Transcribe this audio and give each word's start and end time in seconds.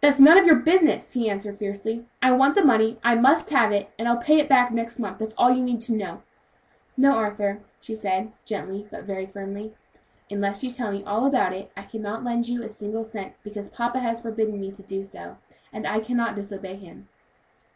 "That's 0.00 0.20
none 0.20 0.38
of 0.38 0.46
your 0.46 0.54
business," 0.54 1.14
he 1.14 1.28
answered, 1.28 1.58
fiercely. 1.58 2.06
"I 2.22 2.30
want 2.30 2.54
the 2.54 2.64
money; 2.64 3.00
I 3.02 3.16
must 3.16 3.50
have 3.50 3.72
it, 3.72 3.88
and 3.98 4.06
I'll 4.06 4.16
pay 4.16 4.38
it 4.38 4.48
back 4.48 4.70
next 4.70 5.00
month, 5.00 5.18
and 5.18 5.26
that's 5.26 5.34
all 5.36 5.50
you 5.50 5.60
need 5.64 5.80
to 5.80 5.94
know." 5.96 6.22
"No, 6.96 7.14
Arthur," 7.14 7.58
she 7.80 7.96
said 7.96 8.30
gently, 8.44 8.86
but 8.88 9.02
very 9.02 9.26
firmly, 9.26 9.74
"unless 10.30 10.62
you 10.62 10.70
tell 10.70 10.92
me 10.92 11.02
all 11.02 11.26
about 11.26 11.52
it, 11.54 11.72
I 11.76 11.82
cannot 11.82 12.22
lend 12.22 12.46
you 12.46 12.62
a 12.62 12.68
single 12.68 13.02
cent, 13.02 13.32
because 13.42 13.68
papa 13.68 13.98
has 13.98 14.20
forbidden 14.20 14.60
me 14.60 14.70
to 14.70 14.82
do 14.84 15.02
so, 15.02 15.38
and 15.72 15.88
I 15.88 15.98
cannot 15.98 16.36
disobey 16.36 16.76
him." 16.76 17.08